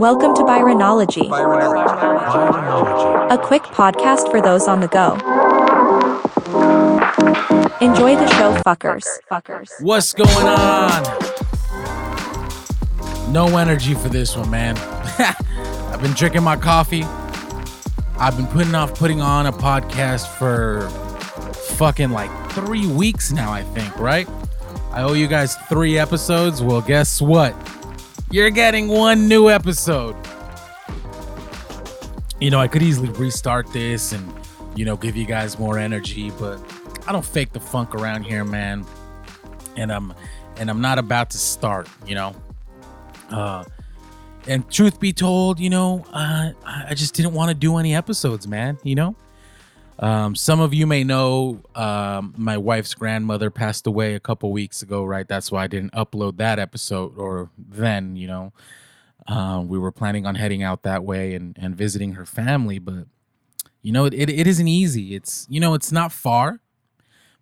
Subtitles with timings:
[0.00, 1.26] Welcome to Byronology,
[3.30, 5.12] a quick podcast for those on the go.
[7.86, 9.04] Enjoy the show, fuckers.
[9.30, 9.68] Fuckers.
[9.82, 11.02] What's going on?
[13.30, 14.78] No energy for this one, man.
[15.92, 17.02] I've been drinking my coffee.
[18.18, 20.88] I've been putting off putting on a podcast for
[21.76, 24.26] fucking like three weeks now, I think, right?
[24.92, 26.62] I owe you guys three episodes.
[26.62, 27.54] Well, guess what?
[28.32, 30.14] You're getting one new episode.
[32.40, 34.32] You know, I could easily restart this and,
[34.76, 36.60] you know, give you guys more energy, but
[37.08, 38.86] I don't fake the funk around here, man.
[39.76, 40.14] And I'm
[40.58, 42.36] and I'm not about to start, you know.
[43.30, 43.64] Uh
[44.46, 48.46] and truth be told, you know, uh, I just didn't want to do any episodes,
[48.46, 48.78] man.
[48.84, 49.16] You know,
[50.00, 54.82] um, some of you may know um, my wife's grandmother passed away a couple weeks
[54.82, 55.28] ago, right?
[55.28, 58.52] That's why I didn't upload that episode or then, you know.
[59.28, 63.06] Uh, we were planning on heading out that way and, and visiting her family, but
[63.82, 65.14] you know, it, it isn't easy.
[65.14, 66.60] It's, you know, it's not far,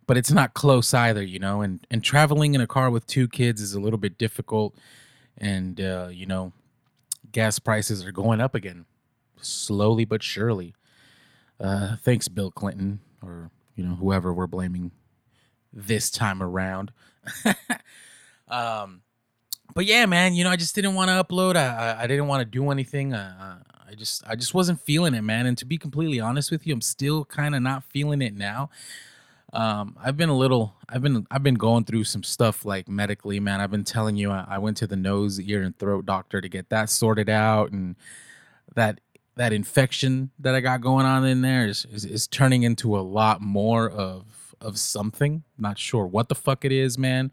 [0.07, 3.29] but it's not close either, you know, and, and traveling in a car with two
[3.29, 4.77] kids is a little bit difficult.
[5.37, 6.53] And, uh, you know,
[7.31, 8.85] gas prices are going up again,
[9.41, 10.75] slowly but surely.
[11.61, 14.93] Uh, thanks, Bill Clinton, or you know whoever we're blaming
[15.73, 16.93] this time around.
[18.49, 19.03] um,
[19.75, 21.57] but yeah, man, you know I just didn't want to upload.
[21.57, 23.13] I, I, I didn't want to do anything.
[23.13, 25.47] Uh, I just I just wasn't feeling it, man.
[25.47, 28.71] And to be completely honest with you, I'm still kind of not feeling it now.
[29.53, 33.41] Um, I've been a little, I've been, I've been going through some stuff like medically,
[33.41, 33.61] man.
[33.61, 36.49] I've been telling you, I, I went to the nose, ear, and throat doctor to
[36.49, 37.97] get that sorted out, and
[38.75, 39.01] that
[39.39, 43.01] that infection that I got going on in there is, is, is turning into a
[43.01, 44.25] lot more of
[44.61, 45.45] of something.
[45.57, 47.31] Not sure what the fuck it is, man.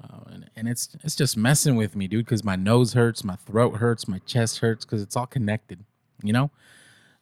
[0.00, 2.24] Uh, and, and it's it's just messing with me, dude.
[2.24, 5.84] Because my nose hurts, my throat hurts, my chest hurts, because it's all connected.
[6.22, 6.50] You know.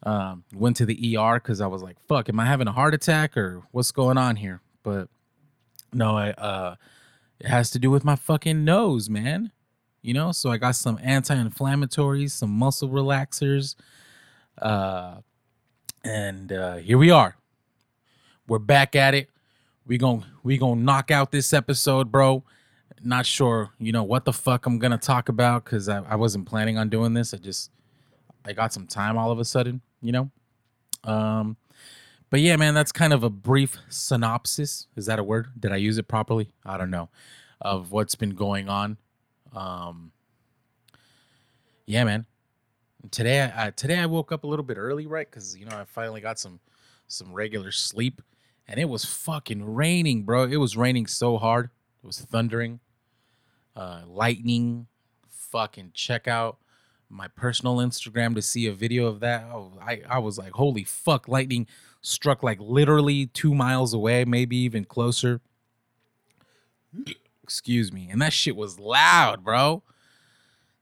[0.05, 2.93] Um, went to the ER because I was like, "Fuck, am I having a heart
[2.93, 5.09] attack or what's going on here?" But
[5.93, 6.75] no, I uh,
[7.41, 9.53] it has to do with my fucking nose, man.
[10.03, 13.77] You know, so I got some anti-inflammatories, some muscle relaxers,
[14.61, 15.19] uh,
[16.05, 17.37] and uh, here we are.
[18.49, 19.31] We're back at it.
[19.87, 22.45] We gon' we gonna knock out this episode, bro.
[23.05, 26.47] Not sure, you know, what the fuck I'm gonna talk about because I, I wasn't
[26.47, 27.33] planning on doing this.
[27.33, 27.71] I just
[28.45, 30.31] I got some time all of a sudden you know?
[31.05, 31.57] Um,
[32.29, 34.89] but yeah, man, that's kind of a brief synopsis.
[34.97, 35.49] Is that a word?
[35.59, 36.51] Did I use it properly?
[36.67, 37.09] I don't know.
[37.61, 38.99] Of what's been going on.
[39.55, 40.13] Um,
[41.87, 42.27] yeah, man.
[43.11, 45.29] Today, I, today I woke up a little bit early, right?
[45.29, 46.61] Because you know I finally got some
[47.09, 48.23] some regular sleep,
[48.69, 50.45] and it was fucking raining, bro.
[50.45, 51.71] It was raining so hard.
[52.03, 52.81] It was thundering,
[53.77, 54.87] uh, lightning.
[55.29, 56.59] Fucking check out
[57.11, 59.45] my personal Instagram to see a video of that.
[59.53, 61.67] Oh, I, I was like, holy fuck, lightning
[62.01, 65.41] struck like literally two miles away, maybe even closer.
[67.43, 68.09] Excuse me.
[68.11, 69.83] And that shit was loud, bro.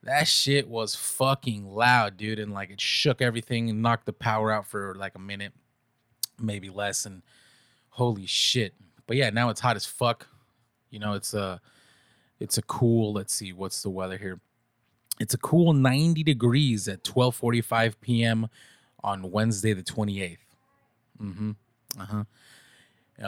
[0.02, 2.38] That shit was fucking loud, dude.
[2.38, 5.52] And like it shook everything and knocked the power out for like a minute,
[6.38, 7.06] maybe less.
[7.06, 7.22] And
[7.90, 8.74] holy shit.
[9.06, 10.26] But yeah, now it's hot as fuck.
[10.90, 11.60] You know, it's a
[12.40, 14.40] it's a cool, let's see, what's the weather here?
[15.20, 18.48] It's a cool 90 degrees at 12:45 p.m.
[19.04, 20.38] on Wednesday the 28th.
[21.22, 21.50] Mm-hmm.
[22.00, 22.24] Uh-huh.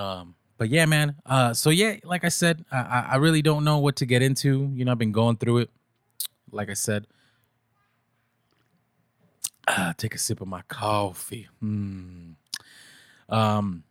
[0.01, 1.17] Um, but yeah, man.
[1.27, 4.71] Uh, so yeah, like I said, I, I really don't know what to get into.
[4.75, 5.71] You know, I've been going through it.
[6.51, 7.07] Like I said,
[9.67, 11.49] uh, take a sip of my coffee.
[11.61, 12.33] Hmm.
[13.29, 13.85] Um,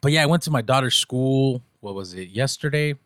[0.00, 1.62] but yeah, I went to my daughter's school.
[1.80, 2.30] What was it?
[2.30, 2.96] Yesterday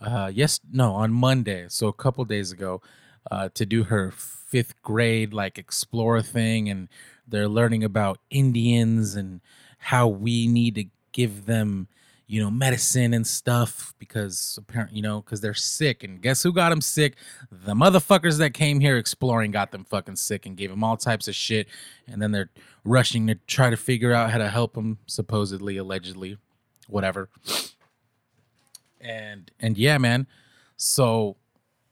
[0.00, 2.80] uh yes no on monday so a couple days ago
[3.30, 6.88] uh to do her fifth grade like explore thing and
[7.26, 9.40] they're learning about indians and
[9.78, 11.88] how we need to give them
[12.26, 16.52] you know medicine and stuff because apparently you know because they're sick and guess who
[16.52, 17.16] got them sick
[17.50, 21.26] the motherfuckers that came here exploring got them fucking sick and gave them all types
[21.26, 21.66] of shit
[22.06, 22.50] and then they're
[22.84, 26.36] rushing to try to figure out how to help them supposedly allegedly
[26.86, 27.30] whatever
[29.00, 30.26] and and yeah, man.
[30.76, 31.36] So,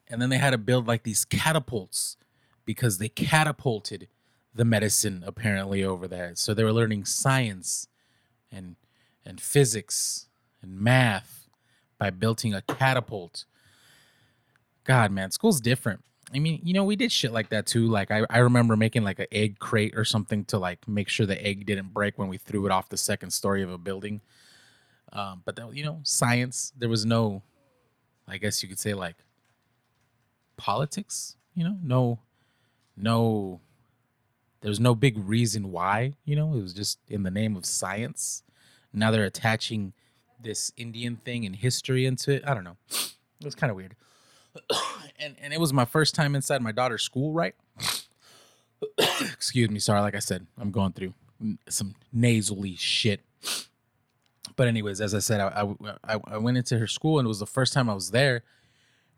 [0.08, 2.16] and then they had to build like these catapults
[2.64, 4.08] because they catapulted
[4.54, 6.32] the medicine apparently over there.
[6.34, 7.88] So they were learning science
[8.50, 8.76] and
[9.26, 10.26] and physics
[10.62, 11.48] and math
[11.98, 13.44] by building a catapult.
[14.84, 16.02] God, man, school's different.
[16.34, 17.86] I mean, you know, we did shit like that too.
[17.86, 21.26] Like I, I remember making like an egg crate or something to like make sure
[21.26, 24.20] the egg didn't break when we threw it off the second story of a building.
[25.12, 26.72] Um, but that, you know, science.
[26.76, 27.42] There was no,
[28.26, 29.16] I guess you could say like
[30.56, 32.18] politics You know, no,
[32.96, 33.60] no.
[34.60, 36.14] there was no big reason why.
[36.24, 38.42] You know, it was just in the name of science.
[38.96, 39.92] Now they're attaching
[40.40, 42.42] this Indian thing and history into it.
[42.46, 42.76] I don't know.
[42.90, 43.94] It was kind of weird.
[45.20, 47.54] and and it was my first time inside my daughter's school, right?
[48.98, 50.00] Excuse me, sorry.
[50.00, 51.14] Like I said, I'm going through
[51.68, 53.20] some nasally shit.
[54.56, 55.68] But anyways, as I said, I,
[56.02, 58.42] I I went into her school and it was the first time I was there,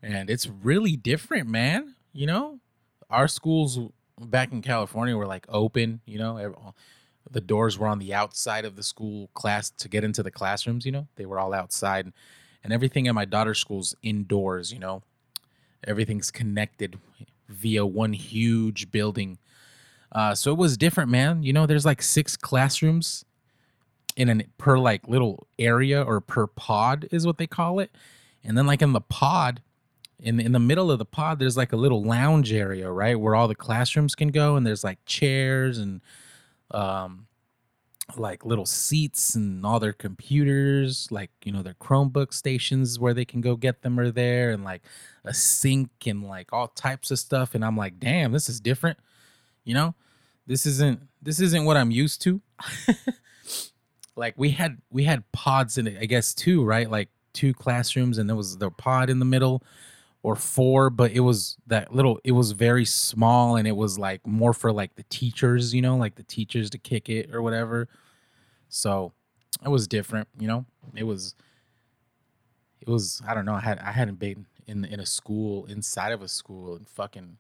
[0.03, 1.95] and it's really different, man.
[2.13, 2.59] You know,
[3.09, 3.79] our schools
[4.21, 6.01] back in California were like open.
[6.05, 6.75] You know,
[7.31, 10.87] the doors were on the outside of the school class to get into the classrooms.
[10.87, 12.13] You know, they were all outside,
[12.63, 14.73] and everything at my daughter's school's indoors.
[14.73, 15.03] You know,
[15.85, 16.99] everything's connected
[17.49, 19.39] via one huge building.
[20.11, 21.43] Uh, so it was different, man.
[21.43, 23.25] You know, there's like six classrooms
[24.17, 27.91] in an per like little area or per pod is what they call it.
[28.43, 29.63] And then like in the pod,
[30.19, 33.35] in in the middle of the pod, there's like a little lounge area, right, where
[33.35, 36.01] all the classrooms can go, and there's like chairs and
[36.71, 37.27] um
[38.17, 43.25] like little seats and all their computers, like you know their Chromebook stations where they
[43.25, 44.83] can go get them are there, and like
[45.25, 47.55] a sink and like all types of stuff.
[47.55, 48.99] And I'm like, damn, this is different.
[49.65, 49.95] You know,
[50.47, 52.41] this isn't this isn't what I'm used to.
[54.17, 56.91] like we had we had pods in it, I guess two, right?
[56.91, 59.63] Like two classrooms, and there was the pod in the middle,
[60.23, 62.19] or four, but it was that little.
[62.25, 65.97] It was very small, and it was like more for like the teachers, you know,
[65.97, 67.89] like the teachers to kick it or whatever.
[68.69, 69.13] So
[69.65, 70.67] it was different, you know.
[70.95, 71.35] It was
[72.81, 73.55] it was I don't know.
[73.55, 77.39] I had I hadn't been in in a school inside of a school in fucking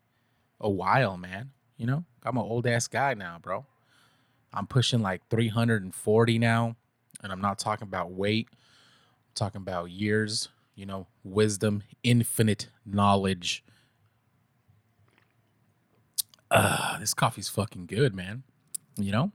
[0.61, 1.51] a while, man.
[1.77, 3.67] You know, I'm an old ass guy now, bro.
[4.53, 6.77] I'm pushing like 340 now,
[7.23, 8.49] and I'm not talking about weight.
[8.51, 10.49] I'm talking about years,
[10.79, 13.65] you know, wisdom, infinite knowledge.
[16.53, 18.45] Uh, this coffee's fucking good, man.
[18.97, 19.33] You know?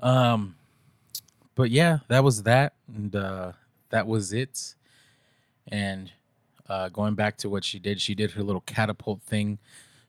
[0.00, 0.56] Um
[1.54, 3.52] but yeah, that was that and uh
[3.90, 4.74] that was it.
[5.68, 6.12] And
[6.68, 9.58] uh going back to what she did, she did her little catapult thing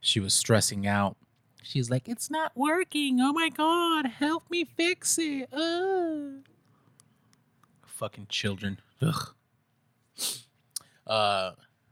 [0.01, 1.15] she was stressing out.
[1.63, 3.19] She's like, "It's not working.
[3.21, 6.41] Oh my god, help me fix it." Uh.
[7.85, 8.79] Fucking children.
[9.01, 9.33] Ugh.
[11.07, 11.51] Uh,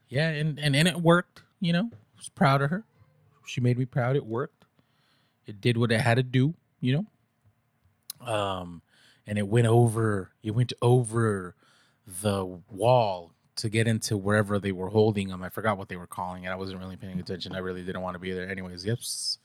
[0.09, 1.41] yeah, and, and and it worked.
[1.61, 2.83] You know, I was proud of her.
[3.45, 4.15] She made me proud.
[4.15, 4.65] It worked.
[5.45, 6.53] It did what it had to do.
[6.81, 7.05] You
[8.21, 8.31] know.
[8.31, 8.81] Um,
[9.25, 10.31] and it went over.
[10.43, 11.55] It went over
[12.21, 15.41] the wall to get into wherever they were holding them.
[15.41, 16.49] I forgot what they were calling it.
[16.49, 17.55] I wasn't really paying attention.
[17.55, 18.49] I really didn't want to be there.
[18.49, 19.37] Anyways, yes,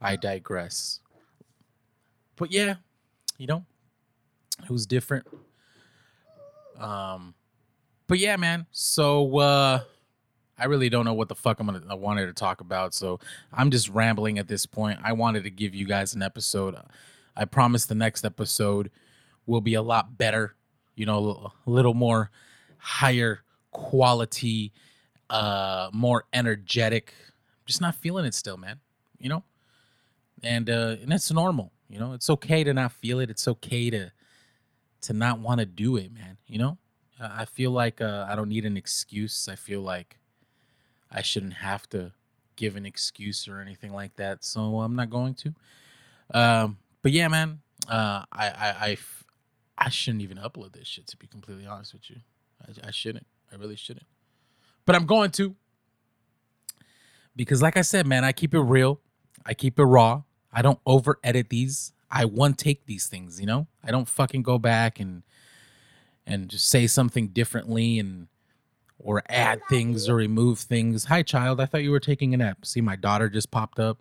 [0.00, 1.00] I digress.
[2.36, 2.76] But yeah,
[3.38, 3.64] you know,
[4.62, 5.26] it was different.
[6.78, 7.34] Um,
[8.06, 8.66] but yeah, man.
[8.70, 9.80] So uh,
[10.58, 12.94] I really don't know what the fuck I'm gonna I wanted to talk about.
[12.94, 13.20] So
[13.52, 14.98] I'm just rambling at this point.
[15.02, 16.76] I wanted to give you guys an episode.
[17.36, 18.90] I promise the next episode
[19.44, 20.54] will be a lot better.
[20.94, 22.30] You know, a little more
[22.78, 24.72] higher quality,
[25.28, 27.12] uh, more energetic.
[27.66, 28.80] Just not feeling it still, man.
[29.18, 29.44] You know,
[30.42, 31.72] and uh, and it's normal.
[31.88, 33.28] You know, it's okay to not feel it.
[33.28, 34.12] It's okay to
[35.02, 36.38] to not want to do it, man.
[36.46, 36.78] You know,
[37.20, 39.48] I feel like uh, I don't need an excuse.
[39.48, 40.18] I feel like
[41.10, 42.12] I shouldn't have to
[42.56, 44.44] give an excuse or anything like that.
[44.44, 45.54] So I'm not going to.
[46.34, 48.96] Um, but yeah, man, uh, I, I, I,
[49.78, 52.16] I shouldn't even upload this shit to be completely honest with you.
[52.66, 53.26] I, I shouldn't.
[53.52, 54.06] I really shouldn't.
[54.84, 55.54] But I'm going to.
[57.34, 59.00] Because like I said, man, I keep it real.
[59.44, 60.22] I keep it raw.
[60.52, 61.92] I don't over edit these.
[62.10, 63.66] I one take these things, you know?
[63.84, 65.22] I don't fucking go back and
[66.26, 68.28] and just say something differently and
[68.98, 71.04] or add things or remove things.
[71.04, 72.64] Hi child, I thought you were taking a nap.
[72.64, 73.98] See my daughter just popped up.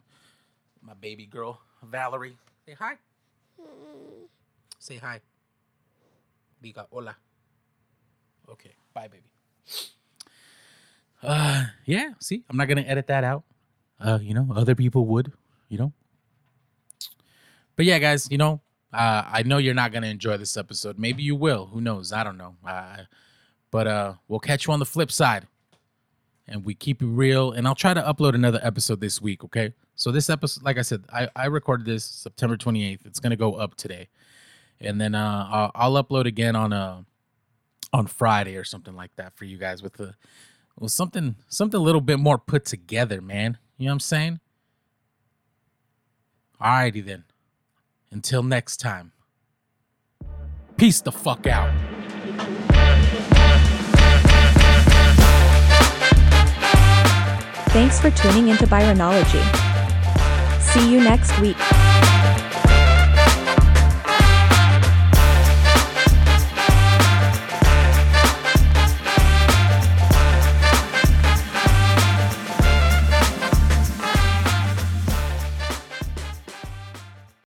[0.81, 2.37] My baby girl, Valerie.
[2.65, 2.93] Say hi.
[4.79, 5.19] Say hi.
[6.63, 7.15] Diga hola.
[8.49, 8.71] Okay.
[8.93, 9.23] Bye, baby.
[11.21, 12.11] Uh, yeah.
[12.19, 13.43] See, I'm not gonna edit that out.
[13.99, 15.31] Uh, you know, other people would.
[15.69, 15.93] You know.
[17.75, 18.27] But yeah, guys.
[18.29, 18.61] You know,
[18.95, 20.97] uh, I know you're not gonna enjoy this episode.
[20.97, 21.67] Maybe you will.
[21.67, 22.11] Who knows?
[22.13, 22.55] I don't know.
[22.65, 23.03] Uh,
[23.71, 25.47] but uh, we'll catch you on the flip side.
[26.47, 27.51] And we keep it real.
[27.51, 29.43] And I'll try to upload another episode this week.
[29.43, 29.73] Okay.
[29.95, 33.05] So this episode, like I said, I, I recorded this September 28th.
[33.05, 34.09] It's gonna go up today,
[34.79, 37.01] and then uh, I'll, I'll upload again on uh
[37.93, 40.15] on Friday or something like that for you guys with the
[40.77, 43.57] well something something a little bit more put together, man.
[43.77, 44.39] You know what I'm saying?
[46.61, 47.23] Alrighty then.
[48.11, 49.11] Until next time.
[50.77, 51.73] Peace the fuck out.
[57.69, 59.43] Thanks for tuning into Byronology.
[60.61, 61.57] See you next week.